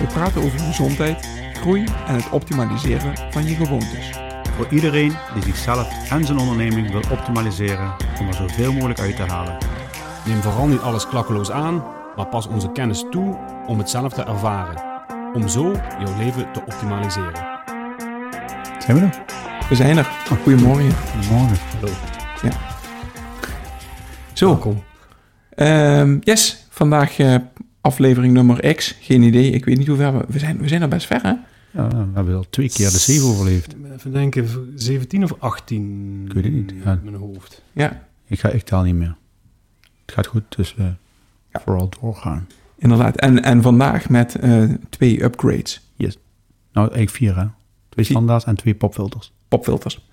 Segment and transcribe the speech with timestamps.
[0.00, 4.10] We praten over gezondheid, groei en het optimaliseren van je gewoontes.
[4.56, 9.22] Voor iedereen die zichzelf en zijn onderneming wil optimaliseren om er zoveel mogelijk uit te
[9.22, 9.58] halen.
[10.26, 11.84] Neem vooral niet alles klakkeloos aan,
[12.16, 14.82] maar pas onze kennis toe om het zelf te ervaren.
[15.34, 17.48] Om zo jouw leven te optimaliseren.
[18.78, 19.22] Zijn we er?
[19.68, 20.10] We zijn er.
[20.42, 20.92] Goedemorgen.
[20.92, 21.56] Goedemorgen.
[21.80, 21.92] Hallo.
[24.32, 24.82] Zo, Welkom.
[25.54, 27.34] ehm, yes, vandaag eh,
[27.80, 28.96] aflevering nummer X.
[29.00, 30.24] Geen idee, ik weet niet hoe ver we...
[30.28, 31.32] We zijn, we zijn er best ver, hè?
[31.72, 33.72] Ja, we hebben al twee keer de zeven overleefd.
[33.72, 36.22] Ik ben Even denken, 17 of 18?
[36.26, 36.92] Ik weet het niet, ja.
[36.92, 37.62] In mijn hoofd.
[37.72, 39.16] Ja, Ik, ga, ik taal niet meer.
[40.06, 40.84] Het gaat goed, dus eh
[41.52, 42.46] vooral doorgaan.
[42.78, 43.16] inderdaad.
[43.16, 45.80] En, en vandaag met eh, twee upgrades.
[46.72, 47.46] Nou, eigenlijk vier hè.
[47.88, 48.16] Twee Vier.
[48.16, 49.32] standaards en twee popfilters.
[49.48, 50.08] Popfilters.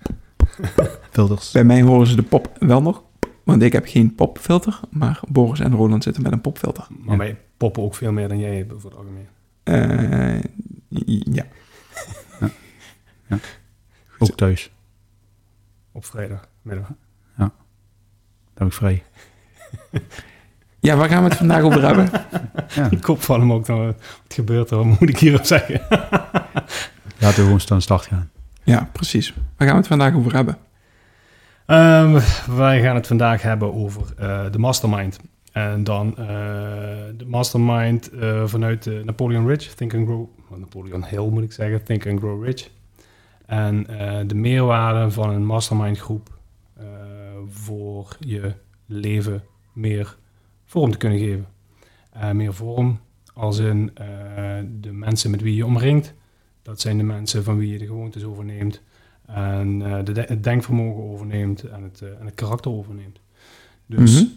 [1.10, 1.50] Filters.
[1.50, 3.02] Bij mij horen ze de pop wel nog,
[3.44, 6.86] want ik heb geen popfilter, maar Boris en Roland zitten met een popfilter.
[6.98, 7.16] Maar Ja.
[7.16, 9.28] wij poppen ook veel meer dan jij hebt voor het algemeen.
[9.62, 10.40] Eh,
[11.34, 11.46] ja,
[14.18, 14.70] Ook thuis.
[15.92, 16.88] Op vrijdagmiddag.
[18.58, 19.02] Dan heb ik vrij.
[20.88, 22.10] ja, waar gaan we het vandaag over hebben?
[22.74, 22.88] Ja.
[22.88, 23.86] Die kop van hem ook dan.
[23.86, 23.96] Wat
[24.28, 24.76] gebeurt er?
[24.76, 25.80] Wat moet ik hierop zeggen?
[27.20, 28.30] Laten we gewoon staan start gaan.
[28.62, 29.34] Ja, precies.
[29.34, 30.58] Waar gaan we het vandaag over hebben?
[31.66, 32.20] Ehm,
[32.56, 35.18] wij gaan het vandaag hebben over eh, de mastermind.
[35.58, 36.26] En dan eh,
[37.16, 41.52] de mastermind eh, vanuit eh, Napoleon Rich, Think and Grow, oh, Napoleon Hill moet ik
[41.52, 42.70] zeggen, Think and Grow Rich.
[43.46, 43.86] En
[44.26, 46.38] de meerwaarde van een mastermind groep
[47.48, 48.52] voor je
[48.86, 50.16] leven meer
[50.64, 51.46] vorm te kunnen geven.
[52.32, 53.00] Meer vorm
[53.34, 53.90] als in
[54.80, 56.14] de mensen met wie je omringt.
[56.62, 58.82] Dat zijn de mensen van wie je de gewoontes overneemt.
[59.26, 63.20] En de het denkvermogen overneemt en het, en het karakter overneemt.
[63.86, 64.30] Dus, Mhm.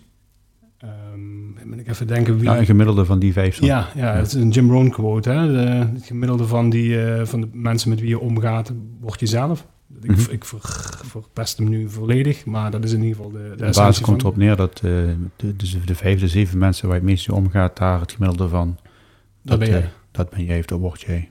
[1.66, 2.44] Moet ik even denken wie...
[2.50, 3.60] Ja, een gemiddelde van die vijf.
[3.62, 5.30] Ja, ja, het is een Jim Rohn quote.
[5.30, 5.48] Hè?
[5.48, 5.58] De,
[5.94, 9.68] het gemiddelde van, die, eh, van de mensen met wie je omgaat, word je zelf.
[10.02, 10.32] Ik, Mhm.
[10.32, 10.60] ik ver,
[11.04, 14.22] verpest hem nu volledig, maar dat is in ieder geval de, de, De basis komt
[14.22, 14.82] erop neer dat eh,
[15.36, 18.12] de, dus de vijf, de zeven mensen waar je het meest mee omgaat, daar het
[18.12, 18.78] gemiddelde van,
[19.42, 19.82] Dat ben jij.
[19.82, 21.30] eh, dat ben jij of dat word jij.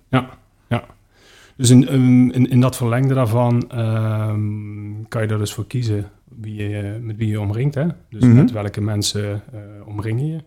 [1.56, 6.10] Dus in, in, in, in dat verlengde daarvan ehm, kan je er dus voor kiezen
[6.36, 7.74] wie je, met wie je omringt.
[7.74, 7.86] Hè?
[8.10, 8.34] Dus Mhm.
[8.34, 10.38] met welke mensen eh omring je.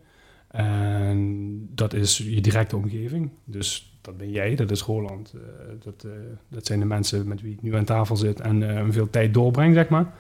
[0.48, 3.30] En dat is je directe omgeving.
[3.46, 5.34] Dus dat ben jij, dat is Roland.
[5.36, 5.42] Eh,
[5.84, 6.12] dat, eh,
[6.50, 9.34] dat zijn de mensen met wie ik nu aan tafel zit en eh, veel tijd
[9.34, 10.14] doorbreng, zeg maar.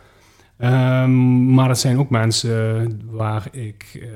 [0.57, 4.07] Ehm, maar het zijn ook mensen waar ik,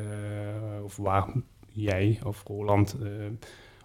[0.83, 1.27] of waar
[1.71, 2.97] jij of Roland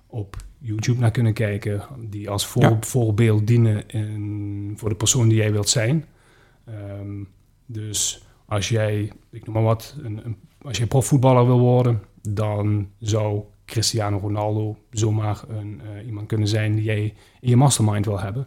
[0.07, 2.77] op YouTube naar kunnen kijken, die als voor, Ja.
[2.81, 6.05] voorbeeld dienen in, voor de persoon die jij wilt zijn.
[6.65, 7.23] Ehm,
[7.67, 12.89] dus als jij, ik noem maar wat, een, een, als je profvoetballer wil worden, dan
[12.99, 17.03] zou Cristiano Ronaldo zomaar een, eh, iemand kunnen zijn die jij
[17.41, 18.47] in je mastermind wil hebben.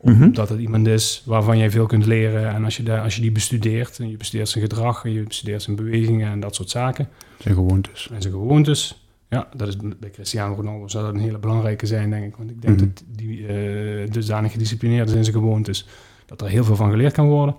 [0.00, 0.22] Mhm.
[0.22, 2.48] Omdat het iemand is waarvan jij veel kunt leren.
[2.54, 5.22] En als je, daar, als je die bestudeert, en je bestudeert zijn gedrag, en je
[5.22, 7.08] bestudeert zijn bewegingen en dat soort zaken,
[7.38, 8.08] Zijn gewoontes.
[8.12, 9.06] en zijn gewoontes.
[9.28, 12.36] Ja, dat is bij Cristiano Ronaldo zou dat een hele belangrijke zijn, denk ik.
[12.36, 12.86] Want ik denk Mhm.
[12.86, 15.86] dat die eh dusdanig gedisciplineerd is in zijn gewoontes,
[16.26, 17.56] dat er heel veel van geleerd kan worden.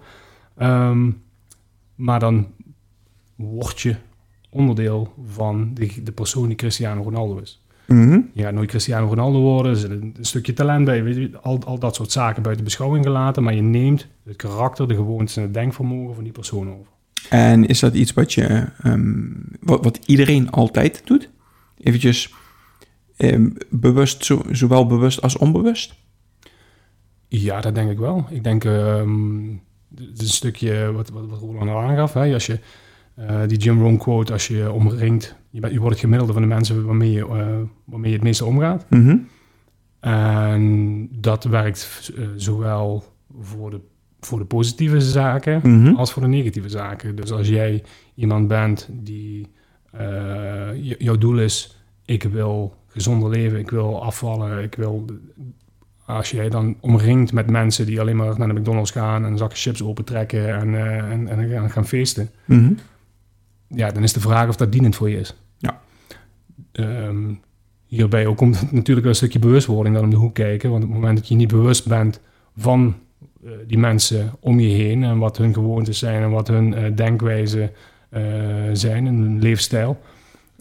[0.56, 1.12] Ehm,
[1.96, 2.48] maar dan
[3.36, 3.96] word je
[4.50, 7.62] onderdeel van de, de persoon die Cristiano Ronaldo is.
[7.88, 8.20] Mhm.
[8.34, 11.40] Je gaat nooit Cristiano Ronaldo worden, er zit een, een stukje talent bij, weet je,
[11.42, 15.38] al, al dat soort zaken buiten beschouwing gelaten, maar je neemt het karakter, de gewoontes
[15.38, 16.92] en het denkvermogen van die persoon over.
[17.30, 19.24] En is dat iets wat je, ehm,
[19.60, 21.30] wat, wat iedereen altijd doet?
[21.78, 22.34] Eventjes
[23.18, 25.96] ehm, bewust, zo, zowel bewust als onbewust?
[27.28, 28.26] Ja, dat denk ik wel.
[28.30, 28.64] Ik denk,
[29.96, 32.14] het is een stukje wat, wat, wat Roland al aangaf.
[32.14, 32.34] Hè?
[32.34, 32.60] Als je
[33.16, 36.42] eh, die Jim Rohn quote, als je omringt, je, bent, je wordt het gemiddelde van
[36.42, 38.86] de mensen waarmee je, eh, waarmee je het meeste omgaat.
[38.90, 39.18] Mhm.
[40.00, 43.04] En dat werkt eh, zowel
[43.40, 43.80] voor de,
[44.20, 45.96] voor de positieve zaken Mhm.
[45.96, 47.16] als voor de negatieve zaken.
[47.16, 47.84] Dus als jij
[48.16, 49.48] iemand bent die
[50.98, 55.06] jouw doel is, ik wil gezonder leven, ik wil afvallen, ik wil.
[56.06, 59.58] Als jij dan omringt met mensen die alleen maar naar de McDonald's gaan en zakje
[59.58, 62.74] chips opentrekken en, eh, en, en gaan, feesten, Mhm.
[63.68, 65.36] ja, dan is de vraag of dat dienend voor je is.
[65.58, 65.82] Ja.
[66.72, 67.34] Ehm,
[67.86, 70.70] hierbij ook komt natuurlijk een stukje bewustwording dan om de hoek kijken.
[70.70, 72.20] Want op het moment dat je niet bewust bent
[72.58, 72.96] van
[73.44, 76.96] uh, die mensen om je heen en wat hun gewoontes zijn en wat hun uh,
[76.96, 77.72] denkwijze
[78.14, 78.22] uh,
[78.74, 80.02] zijn en hun leefstijl,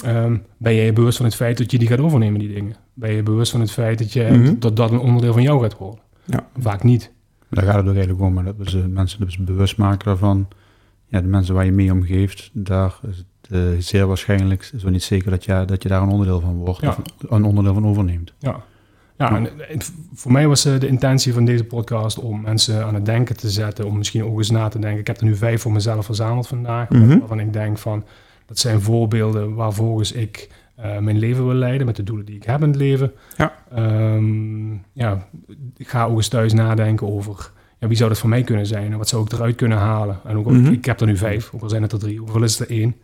[0.06, 2.77] um, ben je je bewust van het feit dat je die gaat overnemen, die dingen.
[2.94, 4.56] Ben je bewust van het feit dat je, mm -hmm.
[4.61, 6.00] dat, dat een onderdeel van jou gaat worden.
[6.25, 6.47] Ja.
[6.59, 7.11] Vaak niet.
[7.50, 10.49] Daar gaat het ook eigenlijk om, maar dat we ze, mensen dus bewust maken daarvan.
[11.06, 15.03] Ja, de mensen waar je mee omgeeft, daar is het uh, zeer waarschijnlijk, zo niet
[15.03, 16.89] zeker dat je, dat je daar een onderdeel van wordt, Ja.
[16.89, 16.99] of
[17.31, 18.33] een onderdeel van overneemt.
[18.39, 18.62] Ja,
[19.19, 22.94] ja en, het- voor mij was eh, de intentie van deze podcast om mensen aan
[22.94, 25.00] het denken te zetten, om misschien ook eens na te denken.
[25.00, 27.19] Ik heb er nu vijf voor mezelf verzameld vandaag, Mhm.
[27.19, 28.05] waarvan ik denk van,
[28.52, 32.37] dat zijn voorbeelden waar volgens ik eh, mijn leven wil leiden, met de doelen die
[32.37, 33.12] ik heb in het leven.
[33.37, 33.52] Ja.
[33.75, 35.28] Ehm, ja,
[35.76, 38.93] ik ga ook eens thuis nadenken over, ja, wie zou dat voor mij kunnen zijn
[38.93, 40.20] en wat zou ik eruit kunnen halen.
[40.25, 40.72] En ook, al- Mhm.
[40.72, 42.94] ik heb er nu vijf, ook al zijn het er drie, hoeveel is er één?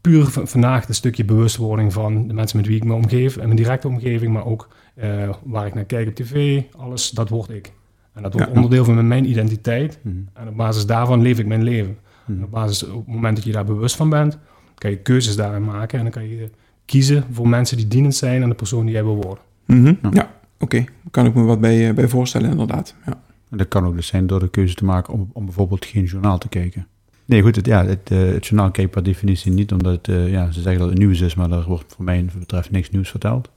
[0.00, 3.56] puur vandaag een stukje bewustwording van de mensen met wie ik me omgeef en mijn
[3.56, 7.72] directe omgeving, maar ook eh, waar ik naar kijk op tv, alles, dat word ik.
[8.12, 8.54] En dat wordt Ja.
[8.54, 9.98] onderdeel van mijn identiteit.
[10.02, 10.14] Mhm.
[10.32, 11.98] En op basis daarvan leef ik mijn leven.
[12.26, 12.38] Mhm.
[12.38, 14.38] En op basis, op het moment dat je daar bewust van bent,
[14.74, 16.50] kan je keuzes daarin maken en dan kan je
[16.84, 19.44] kiezen voor mensen die dienend zijn aan de persoon die jij wil worden.
[19.64, 19.94] Mhm.
[20.02, 20.10] Ja.
[20.12, 20.76] Ja, oké.
[20.76, 22.94] Daar kan ik me wat bij, eh, bij voorstellen, inderdaad.
[23.06, 23.20] Ja.
[23.50, 26.04] En dat kan ook dus zijn door de keuze te maken om, om bijvoorbeeld geen
[26.04, 26.86] journaal te kijken.
[27.24, 30.08] Nee, goed, het, ja, het, eh, het journaal kijk ik per definitie niet, omdat het,
[30.08, 32.90] eh, ja, ze zeggen dat het nieuws is, maar er wordt voor mij betreft niks
[32.90, 33.50] nieuws verteld.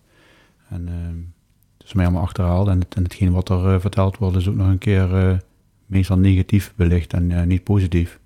[0.69, 0.87] En
[1.77, 4.55] het is mij allemaal achterhaald en, het, en hetgeen wat er verteld wordt is ook
[4.55, 5.37] nog een keer eh,
[5.85, 8.19] meestal negatief belicht en eh, niet positief.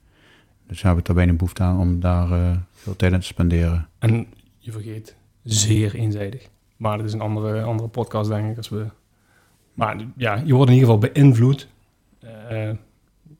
[0.73, 3.87] Dus heb ik daar weinig behoefte aan om daar eh, veel tijd aan te spenderen.
[3.99, 4.27] En
[4.57, 6.49] je vergeet zeer eenzijdig.
[6.77, 8.57] Maar dat is een andere, andere podcast, denk ik.
[8.57, 8.85] Als we...
[9.73, 11.67] Maar ja, je wordt in ieder geval beïnvloed.
[12.19, 12.69] eh,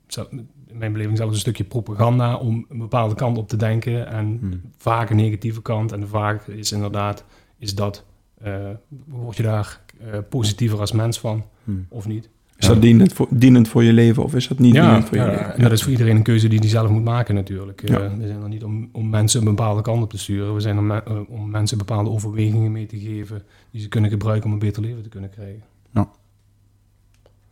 [0.06, 0.26] zo-
[0.66, 4.06] in mijn beleving zelfs een stukje propaganda om een bepaalde kant op te denken.
[4.06, 4.60] En Hmm.
[4.76, 5.92] vaak een negatieve kant.
[5.92, 7.24] En vaak is inderdaad,
[7.58, 8.04] is dat,
[8.38, 8.70] eh,
[9.06, 11.86] word je daar eh, positiever als mens van Hmm.
[11.88, 12.28] of niet?
[12.58, 15.16] Is dat dienend voor, dienend voor je leven of is dat niet ja, dienend voor
[15.16, 15.54] je ja, leven?
[15.56, 17.82] en dat is voor iedereen een keuze die hij zelf moet maken natuurlijk.
[17.82, 18.16] Eh, Ja.
[18.16, 20.54] we zijn er niet om, om mensen een bepaalde kant op te sturen.
[20.54, 24.10] We zijn er me- eh, om mensen bepaalde overwegingen mee te geven die ze kunnen
[24.10, 25.62] gebruiken om een beter leven te kunnen krijgen.
[25.90, 26.08] Ja.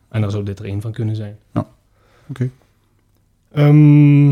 [0.09, 1.37] En daar zou dit er één van kunnen zijn.
[2.27, 2.49] Oké.
[3.51, 4.29] Ehm,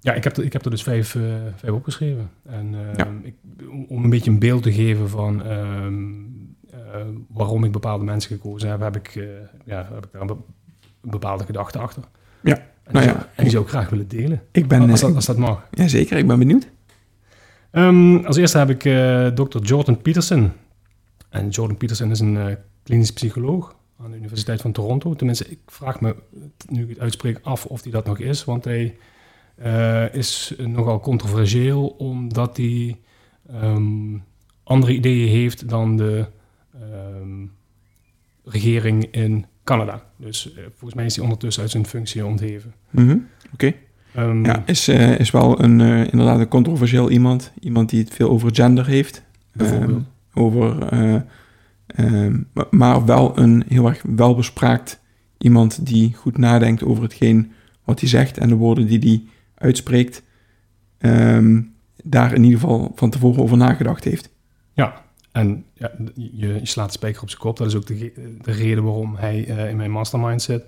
[0.00, 1.22] ja, ik heb, er, ik heb er dus vijf, eh,
[1.56, 2.30] vijf opgeschreven.
[2.42, 3.08] En ehm, Ja.
[3.22, 3.34] ik,
[3.70, 6.27] om, om een beetje een beeld te geven van ehm, eh,
[7.28, 9.24] waarom ik bepaalde mensen gekozen heb, heb ik, eh,
[9.64, 10.36] ja, heb ik daar een be-
[11.02, 12.02] een bepaalde gedachte achter.
[12.42, 13.12] Ja, En die, nou ja.
[13.12, 14.42] zou, en die zou ik graag willen delen.
[14.52, 14.90] Ik ben...
[14.90, 15.68] als, eh, dat, als dat mag.
[15.70, 16.16] ja, zeker.
[16.18, 16.68] Ik ben benieuwd.
[17.70, 19.58] Ehm, als eerste heb ik eh Dr.
[19.58, 20.52] Jordan Peterson.
[21.28, 25.14] En Jordan Peterson is een klinisch psycholoog aan de Universiteit van Toronto.
[25.14, 26.16] Tenminste, ik vraag me,
[26.68, 28.44] nu ik het uitspreek, af of hij dat nog is.
[28.44, 28.96] Want hij
[30.12, 32.98] is nogal controversieel, omdat hij
[33.50, 34.16] ehm,
[34.64, 36.26] andere ideeën heeft dan de
[36.80, 37.46] ehm,
[38.44, 40.02] regering in Canada.
[40.16, 42.74] Dus eh, volgens mij is hij ondertussen uit zijn functie ontheven.
[42.90, 43.16] Mhm.
[43.52, 43.72] Oké.
[44.14, 47.52] Ehm, Ja, is, eh, is wel een, eh, inderdaad een controversieel iemand.
[47.60, 49.22] Iemand die het veel over gender heeft.
[49.52, 50.04] Bijvoorbeeld.
[50.30, 50.76] Ehm, over,
[52.70, 55.00] maar- wel een heel erg welbespraakt
[55.38, 57.52] iemand die goed nadenkt over hetgeen
[57.84, 59.22] wat hij zegt en de woorden die hij
[59.54, 60.22] uitspreekt.
[62.04, 64.30] daar in ieder geval van tevoren over nagedacht heeft.
[64.72, 65.04] Ja,
[65.38, 67.56] en ja, je, je slaat de spijker op zijn kop.
[67.56, 68.12] Dat is ook de,
[68.44, 70.64] reden waarom hij eh, in mijn mastermind zit.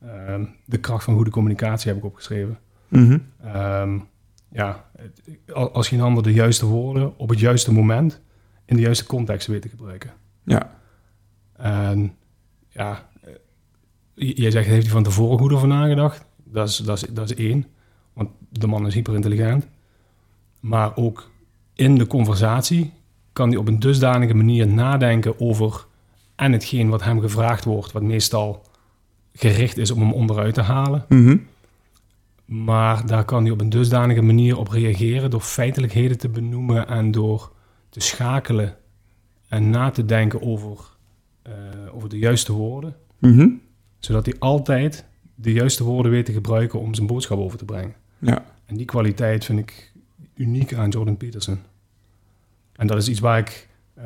[0.00, 2.58] Ehm, de kracht van goede communicatie heb ik opgeschreven.
[2.88, 3.18] Mhm.
[3.42, 3.98] Ehm,
[4.48, 8.20] ja, het- als geen ander de juiste woorden op het juiste moment
[8.64, 10.10] in de juiste context weet te gebruiken.
[10.44, 10.78] Ja.
[11.56, 12.14] En
[12.68, 13.32] ja, eh,
[14.36, 16.24] jij zegt, heeft hij van tevoren goed over nagedacht?
[16.44, 17.66] Dat is, dat is, dat is één,
[18.12, 19.68] want de man is hyperintelligent.
[20.60, 21.30] Maar ook
[21.74, 22.92] in de conversatie
[23.32, 25.86] kan hij op een dusdanige manier nadenken over
[26.36, 28.62] en hetgeen wat hem gevraagd wordt, wat meestal
[29.32, 31.04] gericht is om hem onderuit te halen.
[31.08, 31.36] Mhm.
[32.44, 37.10] Maar daar kan hij op een dusdanige manier op reageren door feitelijkheden te benoemen en
[37.10, 37.52] door
[37.88, 38.76] te schakelen
[39.48, 40.78] en na te denken over,
[41.42, 41.52] eh,
[41.92, 42.96] over de juiste woorden.
[43.18, 43.48] Mhm.
[43.98, 47.94] Zodat hij altijd de juiste woorden weet te gebruiken om zijn boodschap over te brengen.
[48.18, 48.44] Ja.
[48.66, 49.92] En die kwaliteit vind ik
[50.34, 51.58] uniek aan Jordan Peterson.
[52.80, 54.04] En dat is iets waar ik, eh,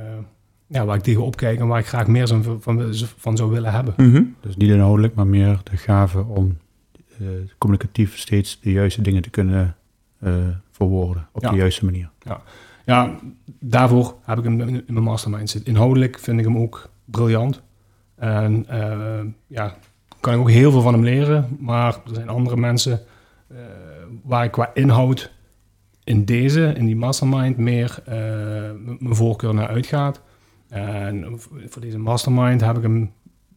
[0.66, 3.72] ja, waar ik tegenop kijk en waar ik graag meer van, van, van zou willen
[3.72, 3.94] hebben.
[3.96, 4.22] Mhm.
[4.40, 6.56] Dus niet inhoudelijk, maar meer de gave om
[7.18, 7.26] eh,
[7.58, 9.76] communicatief steeds de juiste dingen te kunnen
[10.20, 10.32] eh,
[10.70, 11.50] verwoorden op Ja.
[11.50, 12.10] de juiste manier.
[12.86, 13.10] Ja,
[13.60, 15.72] daarvoor heb ik hem in mijn mastermind zitten.
[15.72, 17.62] Inhoudelijk vind ik hem ook briljant.
[18.16, 19.74] En eh, ja,
[20.20, 21.56] kan ik ook heel veel van hem leren.
[21.60, 23.00] Maar er zijn andere mensen
[23.48, 23.56] eh,
[24.22, 25.32] waar ik qua inhoud
[26.04, 28.14] in deze, in die mastermind, meer eh,
[28.98, 30.20] mijn voorkeur naar uitgaat.
[30.68, 33.12] En voor deze mastermind heb ik hem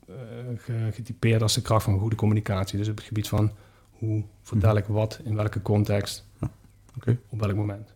[0.07, 0.15] eh,
[0.57, 2.77] ge- getypeerd als de kracht van goede communicatie.
[2.77, 3.51] Dus op het gebied van
[3.91, 6.49] hoe vertel ik wat, in welke context, Ja,
[7.29, 7.93] op welk moment.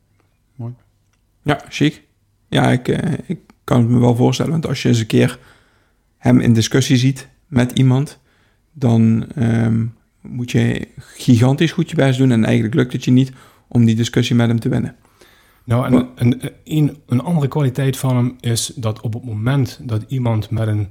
[1.44, 2.04] Ja, chic.
[2.48, 4.52] Ja, ik, eh, ik kan het me wel voorstellen.
[4.52, 5.40] Want als je eens een keer
[6.18, 8.20] hem in discussie ziet met iemand,
[8.72, 9.86] dan ehm,
[10.22, 12.32] moet je gigantisch goed je best doen.
[12.32, 13.32] En eigenlijk lukt het je niet
[13.72, 14.96] om die discussie met hem te winnen.
[15.64, 16.10] Nou, en
[16.64, 20.90] een, een, andere kwaliteit van hem is dat op het moment dat iemand met een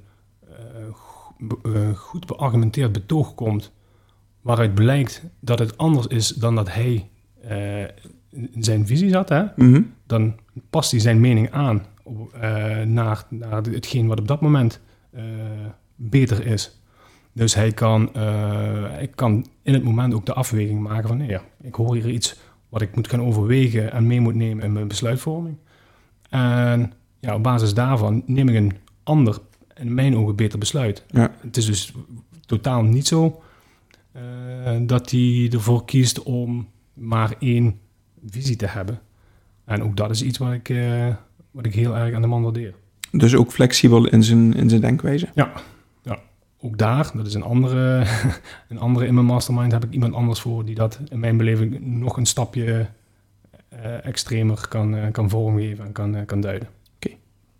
[0.48, 0.56] eh,
[1.62, 3.72] eh, goed beargumenteerd betoog komt,
[4.40, 7.10] waaruit blijkt dat het anders is dan dat hij
[7.42, 7.82] eh,
[8.30, 9.82] in zijn visie zat, hè, Mhm.
[10.06, 10.34] dan
[10.70, 12.36] past hij zijn mening aan op,
[12.84, 14.80] naar, naar hetgeen wat op dat moment
[15.96, 16.80] beter is.
[17.32, 21.16] Dus hij kan, hij kan in het moment ook de afweging maken van...
[21.16, 22.36] nee, ja, ik hoor hier iets
[22.70, 25.56] wat ik moet gaan overwegen en mee moet nemen in mijn besluitvorming.
[26.30, 28.72] En ja, op basis daarvan neem ik een
[29.02, 29.38] ander,
[29.74, 31.04] in mijn ogen beter besluit.
[31.08, 31.34] Ja.
[31.40, 31.92] Het is dus
[32.46, 33.42] totaal niet zo
[34.12, 34.22] eh,
[34.82, 37.78] dat hij ervoor kiest om maar één
[38.26, 39.00] visie te hebben.
[39.64, 41.14] En ook dat is iets wat ik, eh,
[41.50, 42.74] wat ik heel erg aan de man waardeer.
[43.12, 45.28] Dus ook flexibel in zijn, in zijn denkwijze.
[45.34, 45.52] Ja.
[46.60, 48.06] Ook daar, dat is een andere,
[48.68, 51.80] een andere in mijn mastermind, heb ik iemand anders voor die dat in mijn beleving
[51.80, 52.86] nog een stapje
[53.68, 56.68] eh, extremer kan, eh, kan vormgeven en kan, eh, kan duiden.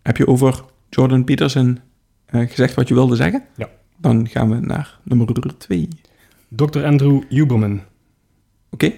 [0.01, 1.79] Heb je over Jordan Peterson
[2.25, 3.45] eh, gezegd wat je wilde zeggen?
[3.55, 3.69] Ja.
[3.97, 5.87] Dan gaan we naar nummer twee.
[6.47, 6.83] Dr.
[6.83, 7.81] Andrew Huberman,
[8.69, 8.93] Oké?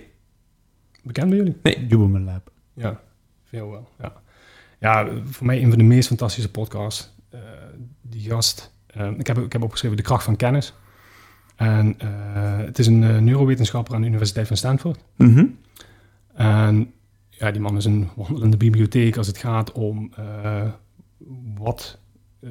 [1.03, 1.57] bekend bij jullie?
[1.63, 1.77] Nee.
[1.77, 2.51] Huberman Lab.
[2.73, 3.01] Ja,
[3.43, 3.89] veel wel.
[3.99, 4.13] Ja.
[4.79, 7.13] ja, voor mij een van de meest fantastische podcasts.
[7.29, 7.39] Eh,
[8.01, 8.72] die gast,
[9.17, 10.73] ik, heb, ik heb opgeschreven De Kracht van Kennis.
[11.55, 12.09] En eh,
[12.57, 14.99] het is een eh, neurowetenschapper aan de Universiteit van Stanford.
[15.15, 15.45] Mhm.
[16.33, 16.93] En
[17.29, 20.71] ja, die man is een wandelende bibliotheek als het gaat om eh,
[21.55, 21.97] wat,
[22.39, 22.49] eh,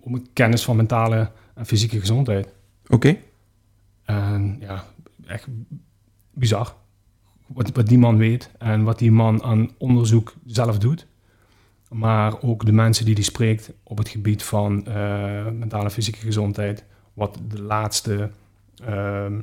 [0.00, 2.48] om, kennis van mentale en fysieke gezondheid.
[2.88, 3.16] Oké.
[4.04, 4.84] En ja,
[5.26, 5.46] echt
[6.30, 6.74] bizar.
[7.46, 11.06] Wat, wat die man weet en wat die man aan onderzoek zelf doet.
[11.90, 14.94] Maar ook de mensen die die spreekt op het gebied van eh,
[15.50, 16.84] mentale en fysieke gezondheid.
[17.14, 18.30] Wat de laatste
[18.84, 19.40] ehm,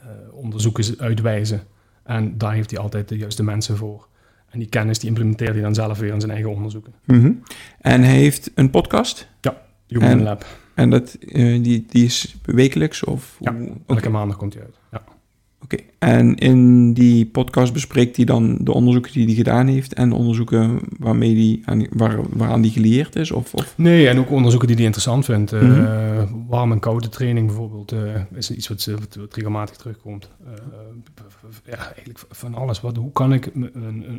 [0.00, 1.62] eh, onderzoeken uitwijzen.
[2.02, 4.08] En daar heeft hij altijd de juiste mensen voor.
[4.50, 6.94] En die kennis die implementeert hij dan zelf weer in zijn eigen onderzoeken.
[7.04, 7.32] Mhm.
[7.80, 9.28] En hij heeft een podcast.
[9.86, 10.44] Human En- Lab.
[10.74, 13.04] En dat, eh, die, die is wekelijks?
[13.04, 13.54] Of Ja.
[13.86, 14.78] Elke maandag komt hij uit.
[14.92, 15.02] Ja.
[15.64, 15.76] Oké.
[15.98, 20.14] En in die podcast bespreekt hij dan de onderzoeken die hij gedaan heeft en de
[20.14, 23.30] onderzoeken waarmee die aan, waar, waaraan die gelieerd is?
[23.30, 23.74] Of, of...
[23.76, 25.52] Nee, en ook onderzoeken die hij interessant vindt.
[25.52, 26.26] Eh, Mhm.
[26.48, 28.00] warm- en koude training bijvoorbeeld eh,
[28.34, 30.28] is iets wat, wat, wat regelmatig terugkomt.
[30.46, 30.52] Eh,
[31.64, 32.80] ja, eigenlijk van alles.
[32.80, 33.70] Wat, hoe kan ik een,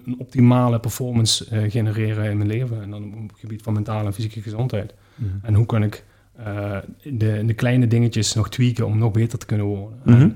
[0.06, 2.82] een, optimale performance eh, genereren in mijn leven?
[2.82, 4.94] En dan op het gebied van mentale en fysieke gezondheid.
[5.42, 6.04] En hoe kan ik
[6.38, 9.98] eh, de, de kleine dingetjes nog tweaken om nog beter te kunnen worden?
[10.04, 10.30] Mhm.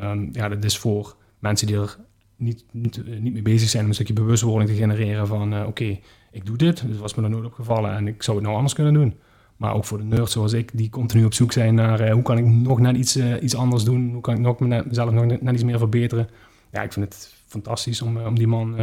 [0.00, 1.96] Ehm, ja, dat is voor mensen die er
[2.42, 5.66] niet, niet, eh, niet mee bezig zijn om een stukje bewustwording te genereren van eh,
[5.66, 5.98] oké,
[6.30, 8.74] ik doe dit, dus was me er nooit opgevallen en ik zou het nou anders
[8.74, 9.14] kunnen doen.
[9.56, 12.22] Maar ook voor de nerds zoals ik, die continu op zoek zijn naar eh, hoe
[12.22, 15.42] kan ik nog net iets, iets anders doen, hoe kan ik nog mezelf nog net,
[15.42, 16.28] net iets meer verbeteren.
[16.70, 18.78] Ja, ik vind het fantastisch om, om die man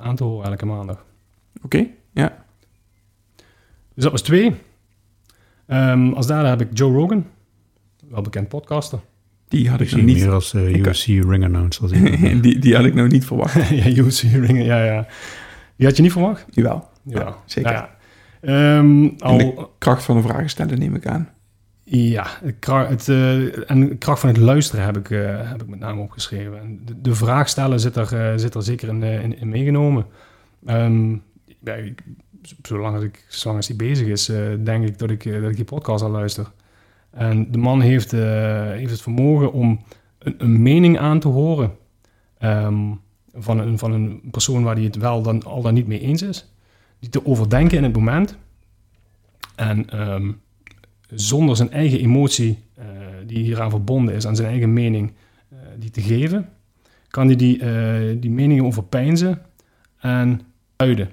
[0.00, 1.04] aan te horen elke maandag.
[1.62, 2.44] Oké, ja.
[3.94, 4.54] Dus dat was twee.
[5.66, 7.26] Ehm, als derde heb ik Joe Rogan,
[8.08, 9.00] wel bekend podcaster.
[9.52, 10.86] Die had Ik nog niet, meer als uh, ring
[12.20, 12.40] hem.
[12.40, 13.68] die, die had ik nog niet verwacht.
[13.80, 15.06] ja, UFC ringen, ja, ja.
[15.76, 16.44] Die had je niet verwacht?
[16.50, 16.88] Jawel.
[17.04, 17.72] Ja, zeker.
[17.72, 18.76] Nou ja.
[18.78, 21.28] Ehm, al, Kracht van de vragen stellen neem ik aan.
[21.84, 25.68] Ja, de het, eh, en de kracht van het luisteren heb ik, eh, heb ik
[25.68, 26.60] met name opgeschreven.
[26.60, 30.06] En de, de vraag stellen zit er, zit er zeker in, in, in meegenomen.
[30.66, 31.10] Ehm,
[31.64, 32.02] ja, ik-
[32.62, 34.32] zolang als ik, zolang als hij bezig is,
[34.64, 36.50] denk ik dat, ik dat ik die podcast al luister.
[37.12, 38.20] En de man heeft, eh,
[38.70, 39.80] heeft het vermogen om
[40.18, 41.72] een, een mening aan te horen
[42.38, 42.90] ehm,
[43.34, 46.22] van, een, van een persoon waar hij het wel dan, al dan niet mee eens
[46.22, 46.52] is.
[46.98, 48.36] Die te overdenken in het moment.
[49.54, 50.30] En ehm,
[51.08, 52.86] zonder zijn eigen emotie, eh,
[53.26, 55.12] die hieraan verbonden is, aan zijn eigen mening,
[55.48, 56.48] eh, die te geven,
[57.08, 59.42] kan hij die, eh, die meningen overpeinzen
[59.98, 60.40] en
[60.76, 61.08] uiten.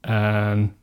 [0.00, 0.74] En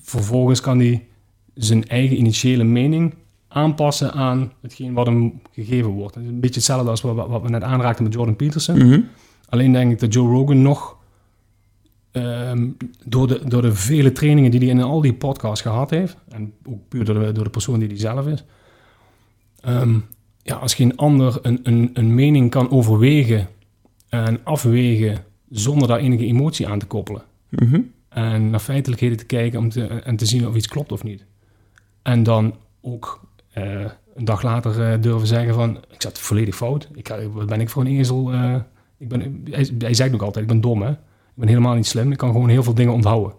[0.00, 1.06] vervolgens kan hij
[1.54, 3.14] zijn eigen initiële mening
[3.52, 6.14] aanpassen aan hetgeen wat hem gegeven wordt.
[6.14, 8.76] Het is een beetje hetzelfde als wat, wat we net aanraakten met Jordan Peterson.
[8.76, 9.00] Mhm.
[9.48, 10.96] Alleen denk ik dat Joe Rogan nog
[12.10, 12.68] ehm,
[13.04, 16.52] door, de, door de vele trainingen die hij in al die podcasts gehad heeft, en
[16.64, 18.44] ook puur door de, door de persoon die hij zelf is,
[19.60, 19.98] ehm,
[20.42, 23.48] ja, als geen ander een, een, een mening kan overwegen
[24.08, 27.22] En afwegen zonder daar enige emotie aan te koppelen.
[27.48, 27.80] Mhm.
[28.08, 31.24] En naar feitelijkheden te kijken om te, en te zien of iets klopt of niet.
[32.02, 33.20] En dan ook
[33.52, 35.76] eh, een dag later eh, durven zeggen van...
[35.90, 36.88] ik zat volledig fout.
[36.94, 38.32] Ik, wat ben ik voor een ezel?
[38.32, 38.54] eh,
[38.98, 40.90] ik ben, hij, hij zegt ook altijd, ik ben dom hè.
[40.90, 42.12] Ik ben helemaal niet slim.
[42.12, 43.32] Ik kan gewoon heel veel dingen onthouden.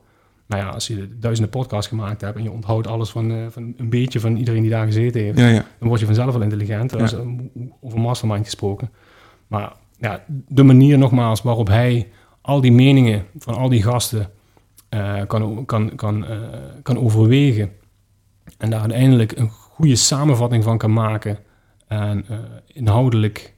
[0.47, 2.37] Nou ja, als je duizenden podcasts gemaakt hebt...
[2.37, 5.37] en je onthoudt alles van, van een beetje van iedereen die daar gezeten heeft...
[5.37, 5.65] Ja, ja.
[5.79, 6.91] dan word je vanzelf wel intelligent.
[6.91, 6.99] Ja.
[6.99, 7.15] is
[7.81, 8.91] over mastermind gesproken.
[9.47, 12.09] Maar ja, de manier nogmaals waarop hij
[12.41, 14.29] al die meningen van al die gasten
[15.27, 16.25] kan, kan, kan,
[16.83, 17.71] kan overwegen.
[18.57, 21.37] En daar uiteindelijk een goede samenvatting van kan maken.
[21.87, 22.37] En eh,
[22.67, 23.53] inhoudelijk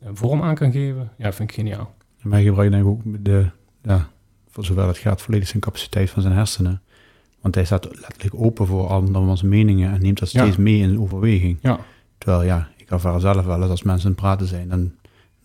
[0.00, 1.10] een vorm aan kan geven.
[1.18, 1.94] Ja, vind ik geniaal.
[2.22, 3.46] En wij gebruiken denk ik ook de,
[3.82, 4.08] ja,
[4.48, 6.82] voor zover het gaat, volledig zijn capaciteit van zijn hersenen.
[7.40, 10.40] Want hij staat letterlijk open voor andermans meningen en neemt dat Ja.
[10.42, 11.58] steeds mee in overweging.
[11.62, 11.78] Ja,
[12.18, 14.92] Terwijl ja, ik ervaar zelf wel eens als mensen aan het praten zijn, dan,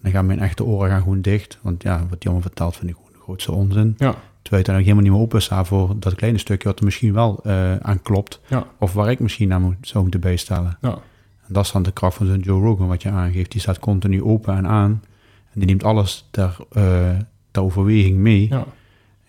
[0.02, 1.60] dan gaan mijn echte oren gaan gewoon dicht.
[1.62, 3.96] Want ja, wat die allemaal vertelt vind ik gewoon de grootste onzin.
[3.98, 6.80] ja, Terwijl je dan ook helemaal niet meer open staat voor dat kleine stukje wat
[6.80, 8.42] er misschien wel eh, aan klopt.
[8.48, 10.78] ja, Of waar ik misschien aan moet, zou moeten bijstellen.
[10.82, 10.98] ja.
[11.48, 13.52] En dat is dan de kracht van zo'n Joe Rogan wat je aangeeft.
[13.52, 14.92] Die staat continu open en aan.
[15.54, 17.10] En die neemt alles ter, eh,
[17.52, 18.48] ter overweging mee.
[18.50, 18.66] ja.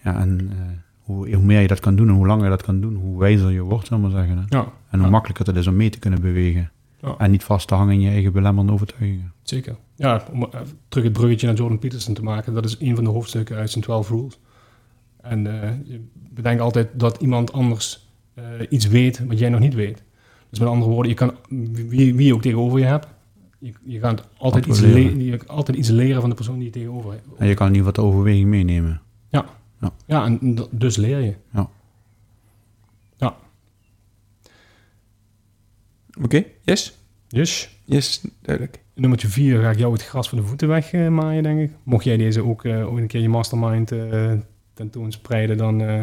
[0.05, 0.57] Ja, en eh,
[1.03, 3.19] hoe, hoe meer je dat kan doen en hoe langer je dat kan doen, hoe
[3.19, 4.37] wijzer je wordt, zal maar zeggen.
[4.39, 4.57] hè.
[4.57, 4.73] ja.
[4.91, 6.71] En hoe makkelijker het is om mee te kunnen bewegen.
[7.01, 7.15] Ja.
[7.19, 9.33] En niet vast te hangen in je eigen belemmerende overtuigingen.
[9.43, 9.77] Zeker.
[9.97, 10.49] Ja, om
[10.89, 12.55] terug het bruggetje naar Jordan Peterson te maken.
[12.55, 14.39] Dat is een van de hoofdstukken uit zijn 12 Rules.
[15.23, 16.01] En eh, je
[16.31, 20.03] bedenkt altijd dat iemand anders eh, iets weet wat jij nog niet weet.
[20.51, 21.33] Dus met andere woorden, je kan,
[21.73, 23.07] wie, wie je ook tegenover je hebt,
[23.59, 25.23] je, je gaat altijd iets, leren.
[25.25, 27.27] je, altijd iets leren van de persoon die je tegenover hebt.
[27.39, 29.01] En je kan in ieder geval de overweging meenemen.
[30.07, 31.35] Ja, en d- dus leer je.
[36.23, 36.99] Oké, yes.
[37.29, 38.83] Dus, Yes, duidelijk.
[38.95, 41.71] nummertje 4 ga ik jou het gras van de voeten wegmaaien, denk ik.
[41.83, 44.33] Mocht jij deze ook, eh, ook een keer je mastermind eh
[44.75, 45.81] tentoonspreiden, dan...
[45.83, 46.03] eh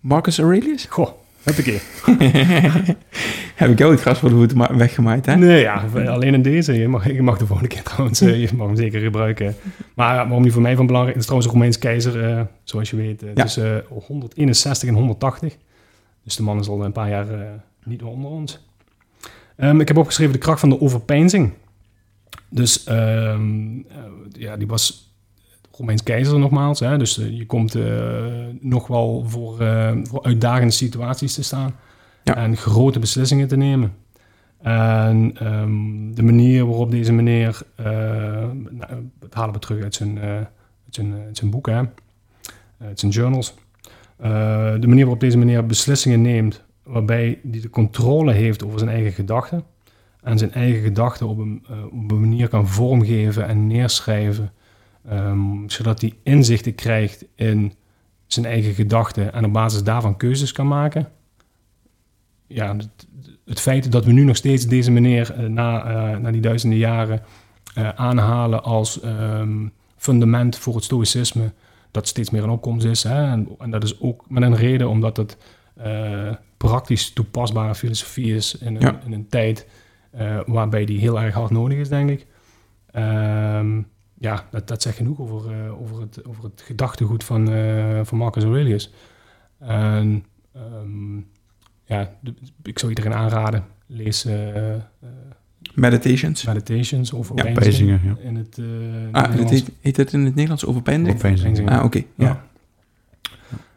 [0.00, 0.84] Marcus Aurelius?
[0.84, 1.08] goh,
[1.42, 1.80] huppakee.
[3.54, 5.36] Heb ik jou het gras voor de voeten ma- weggemaaid, hè?
[5.36, 6.72] Nee, ja, alleen in deze.
[6.72, 9.54] Je mag, je mag de volgende keer trouwens, eh, je mag hem zeker gebruiken.
[9.94, 12.90] Maar waarom die voor mij van belangrijk is, is trouwens een Romeins keizer, eh, zoals
[12.90, 13.42] je weet, eh, Ja.
[13.42, 15.56] tussen 161 en 180.
[16.24, 17.26] Dus de man is al een paar jaar
[17.84, 18.64] niet meer onder ons.
[19.56, 21.52] Ehm, ik heb opgeschreven de kracht van de overpeinzing.
[22.48, 23.96] Dus ehm, eh,
[24.32, 25.14] ja, die was
[25.76, 26.80] Romeins keizer nogmaals.
[26.80, 26.98] Hè?
[26.98, 27.84] Dus eh, je komt eh,
[28.60, 31.74] nog wel voor, eh, voor uitdagende situaties te staan.
[32.24, 32.36] Ja.
[32.36, 33.94] En grote beslissingen te nemen.
[34.62, 40.48] En ehm, de manier waarop deze meneer, nou, dat halen we terug uit zijn, uit
[40.90, 41.82] zijn, uit zijn boek, hè?
[42.78, 43.54] uit zijn journals.
[44.16, 49.12] De manier waarop deze meneer beslissingen neemt, waarbij hij de controle heeft over zijn eigen
[49.12, 49.64] gedachten.
[50.22, 54.52] En zijn eigen gedachten op een, op een manier kan vormgeven en neerschrijven.
[55.08, 57.72] Ehm, zodat hij inzichten krijgt in
[58.26, 61.08] zijn eigen gedachten en op basis daarvan keuzes kan maken.
[62.46, 63.06] Ja, het,
[63.44, 66.78] het feit dat we nu nog steeds deze meneer eh, na, eh, na die duizenden
[66.78, 67.22] jaren
[67.74, 69.66] eh, aanhalen als ehm,
[69.96, 71.52] fundament voor het stoïcisme,
[71.90, 73.02] dat steeds meer een opkomst is.
[73.02, 73.30] Hè?
[73.30, 75.36] En, en dat is ook met een reden omdat het
[76.56, 79.00] praktisch toepasbare filosofie is in een, Ja.
[79.04, 79.66] in een tijd
[80.46, 82.26] waarbij die heel erg hard nodig is, denk ik.
[82.90, 83.82] Ehm,
[84.26, 88.18] ja, dat, dat zegt genoeg over, eh, over, het, over het gedachtegoed van, eh, van
[88.18, 88.92] Marcus Aurelius.
[89.58, 91.16] En ehm,
[91.84, 94.74] ja, de- ik zou iedereen aanraden, lees eh,
[95.74, 96.44] Meditations.
[96.44, 98.16] Meditations over Ja, Pijzingen, ja.
[98.28, 99.50] in het eh, Ah, het Nederlands.
[99.50, 101.08] heet, heet het in het Nederlands overpeinzing?
[101.08, 101.70] Overpeinzing.
[101.70, 102.02] Ah, oké.
[102.14, 102.44] Ja.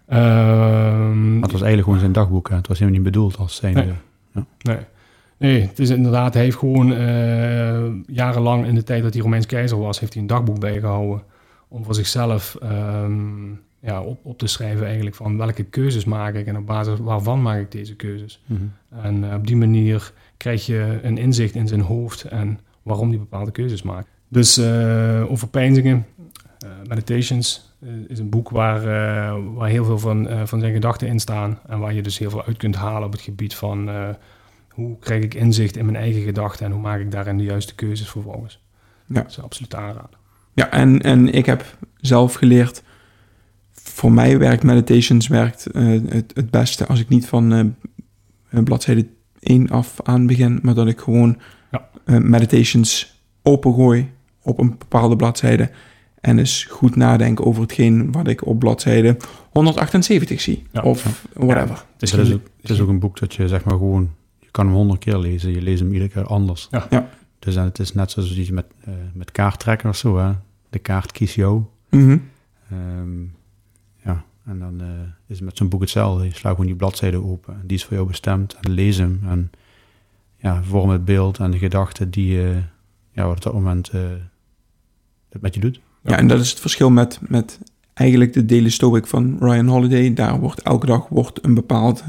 [0.07, 2.49] Ehm, Maar het was eigenlijk gewoon zijn dagboek.
[2.49, 2.55] Hè.
[2.55, 3.73] Het was helemaal niet bedoeld als zijn.
[3.73, 3.93] Nee.
[4.62, 4.77] Nee.
[5.39, 9.45] Nee, het is inderdaad, hij heeft gewoon eh, jarenlang in de tijd dat hij Romeins
[9.45, 11.23] keizer was, heeft hij een dagboek bijgehouden
[11.67, 16.47] om voor zichzelf ehm, ja, op, op te schrijven eigenlijk van welke keuzes maak ik
[16.47, 18.43] en op basis waarvan maak ik deze keuzes.
[18.45, 18.62] Mhm.
[19.04, 23.19] En eh, op die manier krijg je een inzicht in zijn hoofd en waarom hij
[23.19, 24.08] bepaalde keuzes maakt.
[24.28, 24.60] Dus
[25.28, 25.99] over eh,
[26.88, 27.73] Meditations
[28.08, 28.84] is een boek waar,
[29.54, 31.60] waar heel veel van, van zijn gedachten in staan.
[31.67, 33.89] En waar je dus heel veel uit kunt halen op het gebied van
[34.79, 37.75] hoe krijg ik inzicht in mijn eigen gedachten en hoe maak ik daarin de juiste
[37.75, 38.63] keuzes vervolgens.
[39.05, 39.21] Ja.
[39.21, 40.17] Dat is absoluut aanraden.
[40.53, 42.83] Ja, en, en ik heb zelf geleerd,
[43.71, 47.75] voor mij werkt Meditations werkt, eh, het, het beste als ik niet van
[48.49, 49.07] eh, bladzijde
[49.39, 51.37] 1 af aan begin, maar dat ik gewoon
[51.71, 51.89] Ja.
[52.05, 54.11] eh, Meditations opengooi
[54.41, 55.69] op een bepaalde bladzijde
[56.21, 59.17] en eens goed nadenken over hetgeen wat ik op bladzijde
[59.51, 60.63] 178 zie.
[60.71, 60.81] Ja.
[60.81, 61.85] of whatever.
[61.93, 62.29] Het is, Het is,
[62.61, 64.09] het is ook een boek dat je zeg maar gewoon...
[64.49, 65.51] Je kan hem honderd keer lezen.
[65.51, 66.67] Je leest hem iedere keer anders.
[66.71, 66.88] Ja.
[66.89, 67.09] Ja.
[67.39, 70.17] Dus en het is net zoals iets met, eh met kaarttrekken of zo.
[70.17, 70.31] Hè.
[70.69, 71.63] de kaart Kies jou.
[71.89, 72.17] Mhm.
[72.69, 73.21] Ehm,
[74.03, 74.88] ja, en dan eh,
[75.27, 76.23] is het met zo'n boek hetzelfde.
[76.23, 77.53] Je slaat gewoon die bladzijde open.
[77.53, 78.57] En die is voor jou bestemd.
[78.62, 79.19] En lees hem.
[79.25, 79.51] En
[80.38, 82.57] ja, vorm het beeld en de gedachten die eh,
[83.12, 84.01] ja, wat op dat moment eh,
[85.29, 85.79] het met je doet.
[86.03, 87.59] Ja, en dat is het verschil met, met
[87.93, 90.13] eigenlijk de Daily Stoic van Ryan Holiday.
[90.13, 92.03] Daar wordt elke dag wordt een bepaald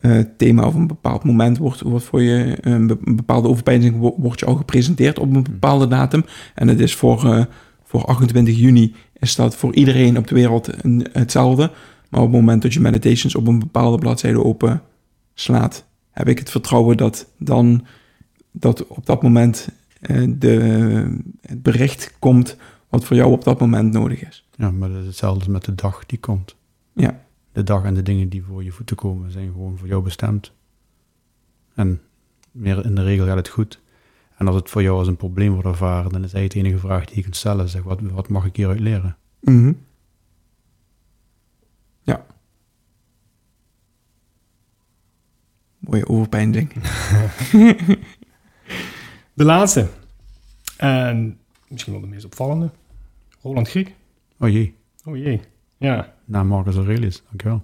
[0.00, 3.98] eh, thema of een bepaald moment wordt, wordt voor je, een, be- een bepaalde overpeinzing
[3.98, 6.24] wo- wordt je al gepresenteerd op een bepaalde datum.
[6.54, 7.44] En het is voor, eh,
[7.84, 11.70] voor 28 juni is dat voor iedereen op de wereld een, hetzelfde.
[12.08, 14.82] Maar op het moment dat je meditations op een bepaalde bladzijde open
[15.34, 17.86] slaat, heb ik het vertrouwen dat dan
[18.52, 19.68] dat op dat moment
[20.00, 22.56] eh, de, het bericht komt
[22.88, 24.48] wat voor jou op dat moment nodig is.
[24.56, 26.56] Ja, maar dat is hetzelfde met de dag die komt.
[26.92, 27.20] Ja.
[27.60, 30.52] De dag en de dingen die voor je voeten komen zijn gewoon voor jou bestemd.
[31.74, 32.00] En
[32.50, 33.80] meer in de regel gaat het goed.
[34.36, 36.86] En als het voor jou als een probleem wordt ervaren, dan is eigenlijk de enige
[36.86, 37.68] vraag die je kunt stellen.
[37.68, 39.16] Zeg, wat, wat mag ik hieruit leren?
[39.40, 39.72] Mhm.
[42.02, 42.26] Ja.
[45.78, 46.72] Mooie overpeinzing.
[49.34, 49.88] De laatste.
[50.76, 52.70] En misschien wel de meest opvallende.
[53.40, 53.94] Roland Griek.
[54.38, 55.40] Oh jee, Oh jee.
[55.76, 56.14] Ja.
[56.30, 57.62] Na Marcus Aurelius, dankjewel.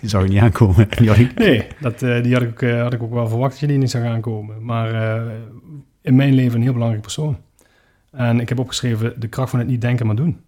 [0.00, 0.88] Die zou je niet aankomen.
[1.34, 3.78] Nee, dat, eh, die had ik, eh, had ik ook wel verwacht dat je die
[3.78, 4.64] niet zou gaan komen.
[4.64, 5.32] Maar eh,
[6.00, 7.36] in mijn leven een heel belangrijk persoon.
[8.10, 10.40] En ik heb opgeschreven de kracht van het niet denken, maar doen.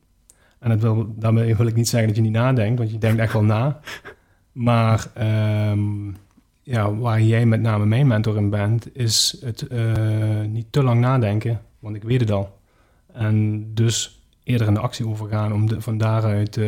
[0.59, 3.20] En dat wil, daarmee wil ik niet zeggen dat je niet nadenkt, want je denkt
[3.20, 3.81] echt wel na.
[4.53, 6.09] Maar ehm,
[6.62, 9.68] ja, waar jij met name mijn mentor in bent, is het
[10.49, 12.59] niet te lang nadenken, want ik weet het al.
[13.12, 16.64] En dus eerder in de actie overgaan om de, van daaruit eh,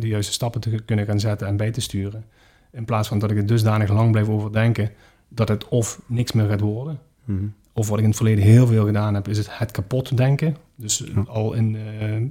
[0.00, 2.24] de juiste stappen te kunnen gaan zetten en bij te sturen.
[2.72, 4.90] In plaats van dat ik het dusdanig lang blijf overdenken
[5.28, 7.44] dat het of niks meer gaat worden, Mhm.
[7.72, 10.56] of wat ik in het verleden heel veel gedaan heb, is het het kapot denken.
[10.74, 11.20] Dus Ja.
[11.28, 12.22] al in, eh, eh,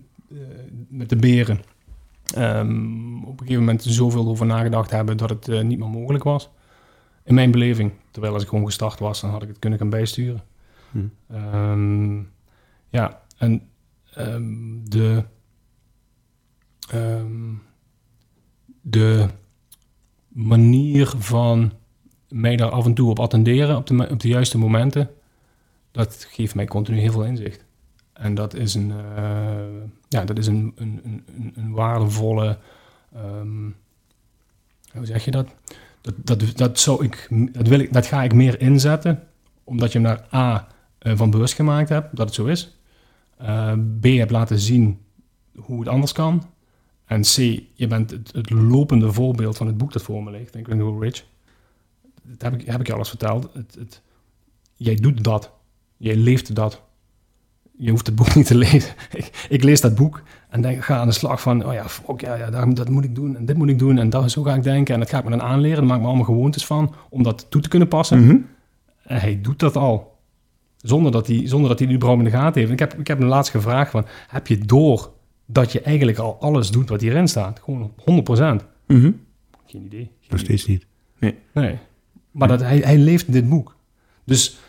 [0.87, 1.59] met de beren.
[2.35, 6.23] ehm, op een gegeven moment zoveel over nagedacht hebben dat het eh, niet meer mogelijk
[6.23, 6.49] was.
[7.23, 7.91] In mijn beleving.
[8.11, 10.41] Terwijl als ik gewoon gestart was, dan had ik het kunnen gaan bijsturen.
[10.91, 11.05] Mhm.
[11.31, 12.17] Ehm,
[12.89, 13.61] ja, en
[14.13, 15.23] ehm, de,
[16.89, 17.53] ehm,
[18.81, 19.27] de
[20.27, 21.71] manier van
[22.29, 25.09] mij daar af en toe op attenderen op de, op de juiste momenten,
[25.91, 27.65] dat geeft mij continu heel veel inzicht.
[28.13, 29.63] En dat is een, eh,
[30.07, 31.23] ja, dat is een, een, een,
[31.55, 32.57] een- waardevolle,
[33.13, 33.63] ehm,
[34.93, 35.55] hoe zeg je dat?
[36.01, 39.23] Dat, dat, dat, ik, dat, wil ik, dat ga ik meer inzetten,
[39.63, 40.67] omdat je hem naar A
[40.99, 42.78] eh, van bewust gemaakt hebt, dat het zo is.
[43.39, 44.99] Eh, B, hebt laten zien
[45.55, 46.43] hoe het anders kan.
[47.05, 47.35] En C,
[47.73, 50.79] je bent het, het lopende voorbeeld van het boek dat voor me ligt, Think and
[50.81, 51.25] Grow Rich.
[52.23, 53.49] Dat heb ik, heb ik je al eens verteld.
[53.53, 54.01] Het, het,
[54.75, 55.51] jij doet dat.
[55.97, 56.81] Jij leeft dat.
[57.77, 58.93] Je hoeft het boek niet te lezen.
[59.11, 62.21] ik, ik lees dat boek en denk, ga aan de slag van, oh ja, fuck,
[62.21, 64.43] ja, ja daar- dat moet ik doen en dit moet ik doen en dat, zo
[64.43, 64.93] ga ik denken.
[64.93, 65.77] En dat ga ik me dan aanleren.
[65.77, 68.25] Daar maak ik me allemaal gewoontes van om dat toe te kunnen passen.
[68.25, 68.37] Mhm.
[69.03, 70.17] En hij doet dat al.
[70.81, 72.73] Zonder dat hij, zonder dat hij überhaupt in de gaten heeft.
[72.73, 75.11] Ik heb, ik heb hem laatst gevraagd van, heb je door
[75.45, 77.61] dat je eigenlijk al alles doet wat hierin staat?
[77.63, 77.93] Gewoon
[78.61, 78.65] 100%.
[78.87, 79.11] Mhm.
[79.65, 79.99] Geen idee.
[79.99, 80.85] Geen Nog steeds niet.
[81.53, 81.77] Nee.
[82.31, 83.75] Maar dat, hij, hij leeft dit boek.
[84.23, 84.59] Dus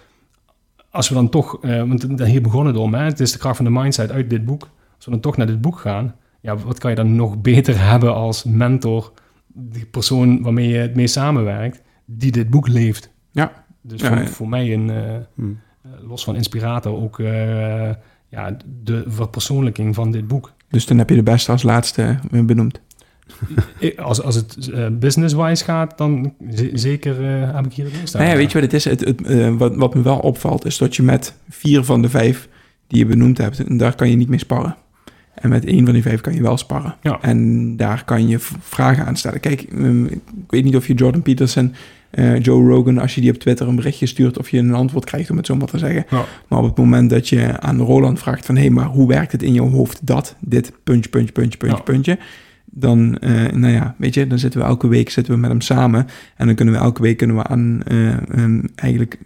[0.90, 3.56] als we dan toch, eh, want hier begonnen het om, hè, het is de kracht
[3.56, 4.68] van de mindset uit dit boek.
[4.96, 7.80] Als we dan toch naar dit boek gaan, ja, wat kan je dan nog beter
[7.90, 9.12] hebben als mentor,
[9.46, 13.10] die persoon waarmee je het mee samenwerkt, die dit boek leeft.
[13.30, 13.64] Ja.
[13.80, 14.26] Dus Ja, voor, ja.
[14.26, 15.52] voor mij een, eh, Hm.
[16.10, 17.90] Los van inspirator, ook eh,
[18.28, 20.52] ja, de verpersoonlijking van dit boek.
[20.68, 22.80] Dus dan heb je de beste als laatste benoemd.
[23.96, 26.34] Als, als het eh, business-wise gaat, dan
[26.72, 28.20] zeker eh, heb ik hier het staan.
[28.20, 28.84] Nou ja, weet je wat het is?
[28.84, 32.48] Het, het, wat, wat me wel opvalt, is dat je met vier van de vijf
[32.86, 34.76] die je benoemd hebt, en daar kan je niet mee sparren.
[35.34, 36.94] En met één van die vijf kan je wel sparren.
[37.02, 37.18] Ja.
[37.20, 39.40] En daar kan je vragen aan stellen.
[39.40, 41.74] Kijk, ehm, ik weet niet of je Jordan Peterson,
[42.10, 45.04] eh, Joe Rogan, als je die op Twitter een berichtje stuurt, of je een antwoord
[45.04, 46.04] krijgt, om het zo maar te zeggen.
[46.10, 46.24] Ja.
[46.48, 49.32] Maar op het moment dat je aan Roland vraagt van, hé, hey, maar hoe werkt
[49.32, 51.82] het in jouw hoofd dat, dit, puntje, puntje, puntje, puntje, Ja.
[51.82, 52.18] puntje.
[52.64, 55.60] Dan, eh, nou ja, weet je, dan zitten we elke week zitten we met hem
[55.60, 56.06] samen.
[56.36, 59.18] En dan kunnen we elke week kunnen we aan ehm, eigenlijk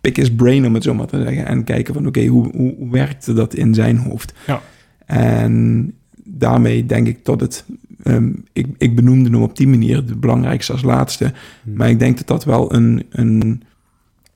[0.00, 1.46] pick his brain, om het zo maar te zeggen.
[1.46, 4.34] En kijken van, oké, hoe, hoe, hoe werkte dat in zijn hoofd?
[4.46, 4.60] Ja.
[5.06, 5.94] En
[6.24, 7.64] daarmee denk ik dat het...
[8.04, 11.32] ehm, ik, ik benoemde hem op die manier, de belangrijkste als laatste.
[11.62, 11.74] Hm.
[11.76, 13.62] Maar ik denk dat dat wel een, een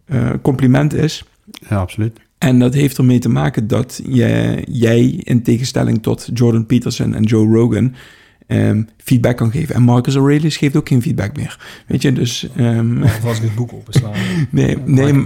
[0.04, 1.24] eh, compliment is.
[1.68, 2.20] Ja, absoluut.
[2.38, 7.22] En dat heeft ermee te maken dat je, jij, in tegenstelling tot Jordan Peterson en
[7.22, 7.94] Joe Rogan,
[8.46, 9.74] ehm, feedback kan geven.
[9.74, 11.82] En Marcus Aurelius geeft ook geen feedback meer.
[11.86, 12.48] Weet je, dus...
[12.56, 14.12] ehm, Of als ik het boek openslaan.
[14.50, 15.24] nee, nee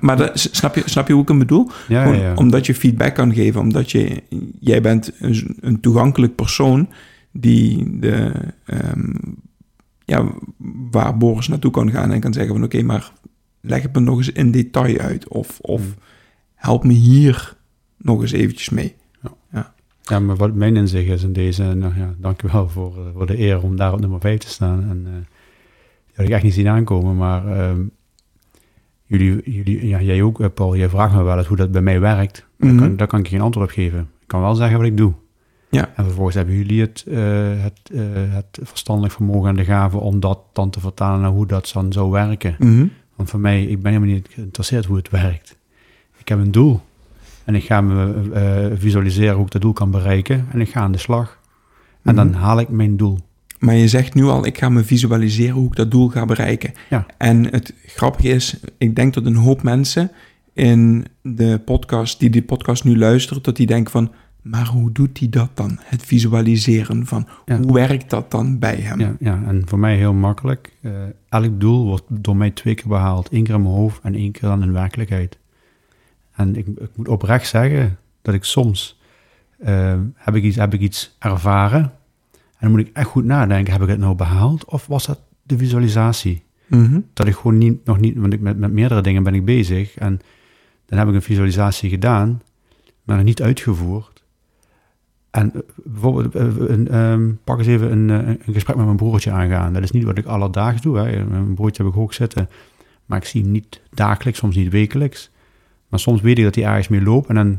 [0.00, 1.70] maar dat, snap, je, snap je hoe ik hem bedoel?
[1.88, 2.34] Ja, Gewoon ja, ja.
[2.34, 4.22] Omdat je feedback kan geven, omdat je,
[4.60, 6.88] jij bent een, een toegankelijk persoon
[7.32, 8.32] die de,
[8.64, 9.14] ehm,
[10.04, 10.32] ja,
[10.90, 13.12] waar Boris naartoe kan gaan en kan zeggen van oké, maar
[13.60, 15.94] leg het me nog eens in detail uit of, of Hmm.
[16.54, 17.56] help me hier
[17.96, 18.94] nog eens eventjes mee.
[20.02, 23.38] Ja, maar wat mijn inzicht is in deze, nou ja, dankjewel voor, eh, voor de
[23.38, 24.88] eer om daar op nummer 5 te staan.
[24.90, 25.12] En eh
[26.06, 27.80] die had ik echt niet zien aankomen, maar ehm,
[29.04, 31.82] jullie, jullie, ja, jij ook, eh, Paul, jij vraagt me wel eens hoe dat bij
[31.82, 32.46] mij werkt.
[32.56, 32.68] Mhm.
[32.68, 34.00] Daar, kan, daar kan ik geen antwoord op geven.
[34.00, 35.12] Ik kan wel zeggen wat ik doe.
[35.78, 35.90] Ja.
[35.96, 37.18] En vervolgens hebben jullie het, eh,
[37.62, 38.00] het, eh,
[38.34, 41.92] het verstandelijk vermogen en de gave om dat dan te vertalen naar hoe dat dan
[41.92, 42.56] zou werken.
[42.58, 42.86] Mhm.
[43.16, 45.56] Want voor mij, ik ben helemaal niet geïnteresseerd hoe het werkt.
[46.18, 46.80] Ik heb een doel.
[47.44, 50.46] En ik ga me eh, visualiseren hoe ik dat doel kan bereiken.
[50.52, 51.38] En ik ga aan de slag.
[52.02, 52.38] En dan Mhm.
[52.38, 53.18] haal ik mijn doel.
[53.58, 56.72] Maar je zegt nu al, ik ga me visualiseren hoe ik dat doel ga bereiken.
[56.90, 57.06] Ja.
[57.18, 60.10] En het grappige is, ik denk dat een hoop mensen
[60.52, 64.10] in de podcast, die die podcast nu luisteren, dat die denken van,
[64.42, 65.78] maar hoe doet hij dat dan?
[65.80, 67.58] Het visualiseren van, Ja.
[67.58, 69.00] hoe werkt dat dan bij hem?
[69.00, 70.76] Ja, ja, en voor mij heel makkelijk.
[70.80, 70.92] Eh,
[71.28, 73.28] elk doel wordt door mij twee keer behaald.
[73.32, 75.38] Eén keer in mijn hoofd en één keer dan in werkelijkheid.
[76.32, 79.00] En ik, ik moet oprecht zeggen dat ik soms
[79.58, 81.80] eh, heb, ik iets, heb ik iets ervaren.
[81.82, 83.72] En dan moet ik echt goed nadenken.
[83.72, 86.42] Heb ik het nou behaald of was dat de visualisatie?
[86.66, 87.00] Mhm.
[87.14, 89.94] dat ik gewoon niet, nog niet, want ik met, met meerdere dingen ben ik bezig.
[89.94, 90.20] En
[90.86, 92.42] dan heb ik een visualisatie gedaan,
[93.02, 94.11] maar nog niet uitgevoerd.
[95.32, 98.96] En eh, bijvoorbeeld, eh, een, ehm, pak eens even een, eh, een gesprek met mijn
[98.96, 99.72] broertje aangaan.
[99.72, 100.98] Dat is niet wat ik alledaags doe.
[100.98, 101.24] Hè.
[101.24, 102.48] Mijn broertje heb ik hoog zitten,
[103.06, 105.30] maar ik zie hem niet dagelijks, soms niet wekelijks.
[105.88, 107.58] Maar soms weet ik dat hij ergens mee loopt en dan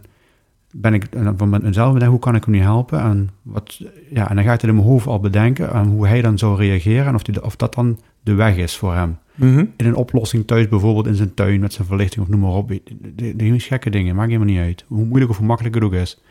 [0.72, 3.00] ben ik en dan van mezelf denken, hoe kan ik hem nu helpen?
[3.00, 6.08] En, wat, ja, en dan ga ik het in mijn hoofd al bedenken aan hoe
[6.08, 9.18] hij dan zou reageren en of, die, of dat dan de weg is voor hem
[9.36, 9.66] Mhm.
[9.78, 12.72] in een oplossing thuis, bijvoorbeeld in zijn tuin met zijn verlichting of noem maar op.
[13.16, 14.86] De, meest gekke dingen, maakt helemaal niet uit.
[14.88, 16.22] Hoe moeilijk of hoe makkelijk het ook is.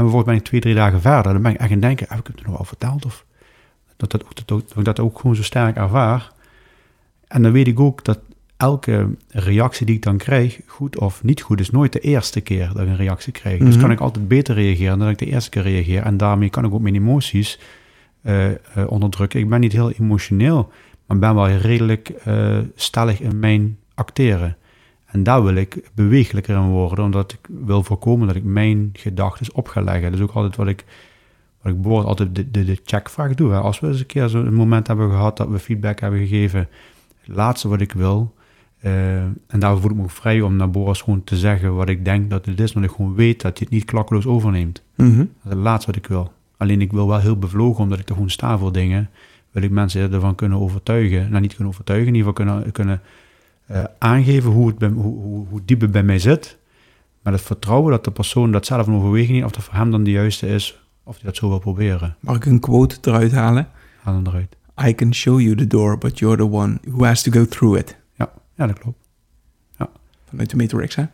[0.00, 2.06] En bijvoorbeeld ben ik twee, drie dagen verder, dan ben ik echt aan het denken,
[2.08, 3.04] heb ik het nog al verteld?
[3.04, 3.24] Of
[3.96, 6.32] dat, dat, ook- dat, ik dat ook gewoon zo sterk ervaar.
[7.28, 8.18] En dan weet ik ook dat
[8.56, 12.70] elke reactie die ik dan krijg, goed of niet goed, is nooit de eerste keer
[12.72, 13.58] dat ik een reactie krijg.
[13.58, 13.80] Dus Mhm.
[13.80, 16.02] kan ik altijd beter reageren dan dat ik de eerste keer reageer.
[16.02, 17.58] En daarmee kan ik ook mijn emoties
[18.22, 19.40] eh, eh, onderdrukken.
[19.40, 20.72] Ik ben niet heel emotioneel,
[21.06, 24.56] maar ben wel redelijk eh, stellig in mijn acteren.
[25.10, 29.54] En daar wil ik bewegelijker in worden, omdat ik wil voorkomen dat ik mijn gedachten
[29.54, 30.10] op ga leggen.
[30.10, 30.84] Dat is ook altijd wat ik,
[31.62, 33.50] wat ik bijvoorbeeld altijd de, de, de checkvraag doe.
[33.50, 33.58] Hè.
[33.58, 36.68] Als we eens een keer zo'n moment hebben gehad dat we feedback hebben gegeven,
[37.20, 38.34] het laatste wat ik wil,
[38.80, 41.88] eh, en daar voel ik me ook vrij om naar Boris gewoon te zeggen wat
[41.88, 44.82] ik denk dat het is, want ik gewoon weet dat hij het niet klakkeloos overneemt.
[44.96, 45.16] Mhm.
[45.16, 46.32] Dat is het laatste wat ik wil.
[46.56, 49.10] Alleen ik wil wel heel bevlogen, omdat ik er gewoon sta voor dingen,
[49.50, 51.28] wil ik mensen ervan kunnen overtuigen.
[51.28, 53.00] Nou, niet kunnen overtuigen, in ieder geval kunnen, kunnen
[53.70, 56.58] eh, aangeven hoe, het bij, hoe, hoe, hoe diep het bij mij zit.
[57.22, 60.04] Maar het vertrouwen dat de persoon dat zelf een overweging of dat voor hem dan
[60.04, 62.16] de juiste is, of hij dat zo wil proberen.
[62.20, 63.68] Mag ik een quote eruit halen?
[64.00, 64.56] Haal hem eruit.
[64.86, 67.78] I can show you the door, but you're the one who has to go through
[67.78, 67.96] it.
[68.54, 68.98] Ja, dat klopt.
[70.28, 71.04] Vanuit de Matrix, hè?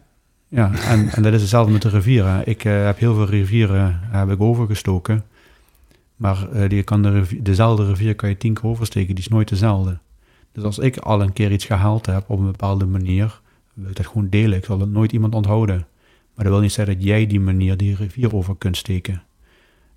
[0.49, 2.47] Ja, en, en dat is hetzelfde met de rivieren.
[2.47, 5.25] Ik eh, heb heel veel rivieren heb ik overgestoken.
[6.17, 9.15] Maar eh, die kan de rivier, dezelfde rivier kan je tien keer oversteken.
[9.15, 9.99] Die is nooit dezelfde.
[10.57, 13.41] Dus als ik al een keer iets gehaald heb op een bepaalde manier,
[13.75, 14.59] wil ik dat gewoon delen.
[14.59, 15.87] Ik zal het nooit iemand onthouden.
[16.35, 19.23] Maar dat wil niet zeggen dat jij die manier die rivier over kunt steken.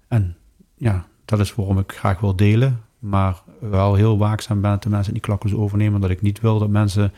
[0.08, 0.36] En
[0.76, 2.82] ja, dat is waarom ik graag wil delen.
[3.00, 5.96] Maar wel heel waakzaam ben dat de mensen niet klakkeloos overnemen.
[5.96, 7.14] Omdat ik niet wil dat mensen...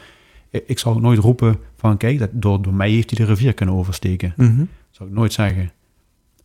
[0.50, 3.54] Ik ik zal nooit roepen van kijk, dat, door, door mij heeft hij de rivier
[3.54, 4.34] kunnen oversteken.
[4.38, 4.58] Mhm.
[4.58, 5.72] Dat zal ik nooit zeggen.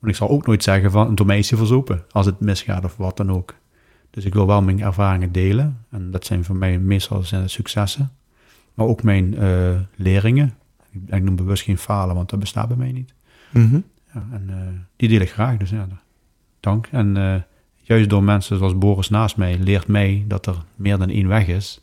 [0.00, 2.04] Want ik zal ook nooit zeggen van door mij is hij verzopen.
[2.10, 3.54] Als het misgaat of wat dan ook.
[4.16, 5.84] Dus ik wil wel mijn ervaringen delen.
[5.90, 8.10] En dat zijn voor mij meestal zijn successen.
[8.74, 10.54] Maar ook mijn eh, leringen.
[11.06, 13.12] Ik, noem bewust geen falen, want dat bestaat bij mij niet.
[13.50, 13.80] Mhm.
[14.14, 14.56] Ja, en eh,
[14.96, 15.88] die deel ik graag, dus ja,
[16.60, 16.88] dank.
[16.90, 17.34] En eh,
[17.76, 21.46] juist door mensen zoals Boris naast mij leert mij dat er meer dan één weg
[21.46, 21.80] is.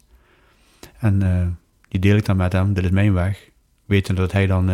[1.00, 3.50] En die deel ik dan met hem, dit is mijn weg.
[3.86, 4.70] Wetende dat hij dan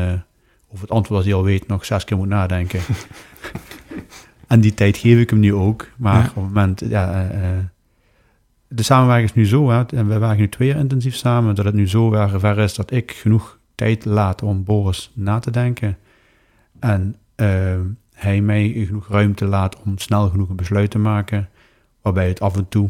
[0.68, 2.82] over het antwoord als hij al weet nog zes keer moet nadenken.
[4.50, 5.88] en die tijd geef ik hem nu ook.
[5.98, 6.20] Maar Ja.
[6.30, 7.64] op het moment, ja, eh, eh,
[8.68, 11.66] de samenwerking is nu zo, hè, en we werken nu twee jaar intensief samen, dat
[11.66, 15.52] het nu zo ver, ver is dat ik genoeg tijd laat om Boris na te
[15.52, 15.98] denken.
[16.80, 17.80] En eh,
[18.14, 21.50] hij mij genoeg ruimte laat om snel genoeg een besluit te maken.
[22.02, 22.90] Waarbij het af en toe,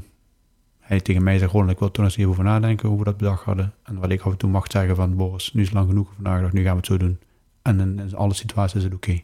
[0.79, 3.17] hij tegen mij zegt gewoon, ik wil toch eens even over nadenken hoe we dat
[3.17, 3.73] bedacht hadden.
[3.83, 6.09] En wat ik af en toe mag zeggen van, Boris, nu is het lang genoeg
[6.17, 7.17] nagedacht, nu gaan we het zo doen.
[7.61, 9.21] En in, in alle situaties is het oké.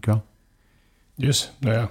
[0.00, 0.24] Dus ja, dankjewel.
[1.14, 1.90] Dus, nou ja.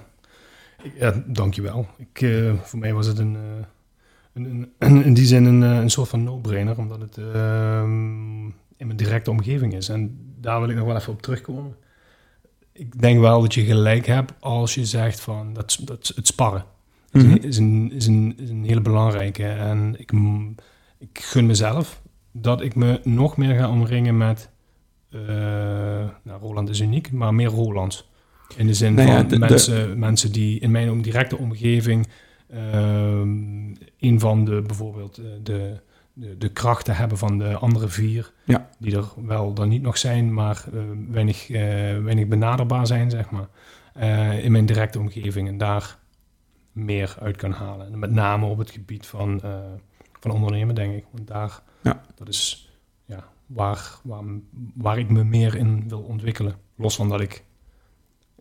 [0.98, 1.86] Ja, dankjewel.
[1.96, 3.64] Ik, eh, voor mij was het een, eh,
[4.32, 8.44] een, een, in die zin een, eh, een soort van no-brainer, omdat het ehm,
[8.76, 9.88] in mijn directe omgeving is.
[9.88, 11.76] En daar wil ik nog wel even op terugkomen.
[12.72, 16.64] Ik denk wel dat je gelijk hebt als je zegt van dat, dat het sparren
[17.12, 17.32] is, Mhm.
[17.32, 19.44] een, is, een, is, een, is een hele belangrijke.
[19.46, 20.12] En ik,
[20.98, 24.50] ik gun mezelf dat ik me nog meer ga omringen met.
[25.10, 25.18] Eh,
[26.22, 28.10] nou, Roland is uniek, maar meer Rolands.
[28.56, 32.08] In de zin Nou ja, van de- de- mensen, mensen die in mijn directe omgeving.
[32.50, 35.80] ehm, een van de bijvoorbeeld eh, de,
[36.12, 38.32] de, de krachten hebben van de andere vier.
[38.44, 38.68] Ja.
[38.78, 41.46] Die er wel dan niet nog zijn, maar eh, weinig,
[42.02, 43.48] weinig benaderbaar zijn, zeg maar.
[44.42, 45.48] in mijn directe omgeving.
[45.48, 45.98] En daar
[46.72, 47.92] meer uit kan halen.
[47.92, 49.40] En met name op het gebied van,
[50.20, 51.04] van ondernemen, denk ik.
[51.12, 52.02] Want daar, Ja.
[52.14, 52.67] dat is
[53.58, 54.24] waar, waar,
[54.74, 56.54] waar ik me meer in wil ontwikkelen.
[56.76, 57.44] Los van dat ik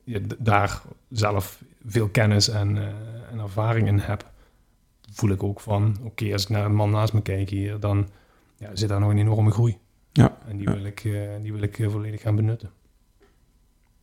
[0.04, 2.88] ja, daar zelf veel kennis en, eh,
[3.32, 4.32] en ervaring in heb,
[5.12, 8.08] voel ik ook van, oké, als ik naar een man naast me kijk hier, dan
[8.58, 9.78] ja, zit daar nog een enorme groei.
[10.12, 10.38] Ja.
[10.48, 10.76] En die Ja.
[10.76, 12.70] wil ik, eh, die wil ik eh, volledig gaan benutten.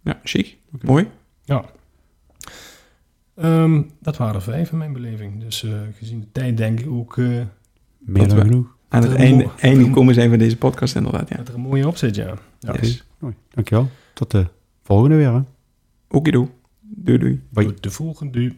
[0.00, 0.58] Ja, chic.
[0.82, 1.08] Mooi.
[1.44, 1.64] Ja.
[3.34, 5.40] Ehm, dat waren er vijf in mijn beleving.
[5.40, 7.42] Dus eh, gezien de tijd denk ik ook eh,
[7.98, 8.73] Meer dan genoeg.
[8.94, 11.36] Aan het Een einde, komen zijn van deze podcast inderdaad, ja.
[11.36, 12.34] dat er een mooie op zit, ja.
[12.58, 12.74] ja.
[12.80, 13.04] Yes.
[13.18, 13.88] Mooi, dankjewel.
[14.12, 14.46] Tot de
[14.82, 15.32] volgende weer.
[15.32, 15.40] Hè.
[16.08, 16.50] Okido.
[16.80, 17.42] Doei doei.
[17.48, 17.66] Bye.
[17.66, 18.52] Tot de volgende.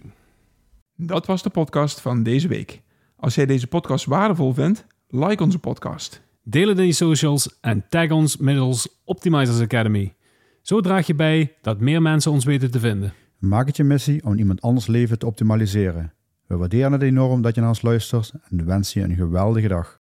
[0.96, 2.82] Dat was de podcast van deze week.
[3.16, 6.22] Als jij deze podcast waardevol vindt, like onze podcast.
[6.42, 10.14] Deel het in je socials en tag ons middels Optimizers Academy.
[10.62, 13.12] Zo draag je bij dat meer mensen ons weten te vinden.
[13.38, 16.12] Maak het je missie om iemand anders leven te optimaliseren.
[16.46, 20.00] We waarderen het enorm dat je naar ons luistert en wensen je een geweldige dag.